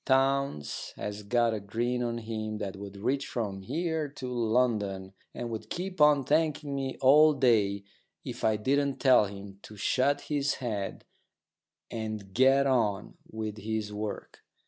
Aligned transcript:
Townes 0.03 0.93
has 0.97 1.21
got 1.21 1.53
a 1.53 1.59
grin 1.59 2.01
on 2.01 2.17
him 2.17 2.57
that 2.57 2.75
would 2.75 2.97
reach 2.97 3.27
from 3.27 3.61
here 3.61 4.07
to 4.07 4.27
London, 4.33 5.13
and 5.35 5.51
would 5.51 5.69
keep 5.69 6.01
on 6.01 6.23
thanking 6.23 6.73
me 6.73 6.97
all 7.01 7.33
day 7.33 7.83
if 8.25 8.43
I 8.43 8.57
didn't 8.57 8.95
tell 8.99 9.25
him 9.25 9.59
to 9.61 9.75
shut 9.77 10.21
his 10.21 10.55
head 10.55 11.05
and 11.91 12.33
get 12.33 12.65
on 12.65 13.17
with 13.31 13.59
his 13.59 13.93
work. 13.93 14.39